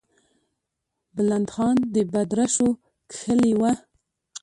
بلند 1.15 1.49
خان 1.53 1.77
د 1.93 1.95
بدرشو 2.11 2.67
کښلې 3.11 3.53
وه. 3.59 3.71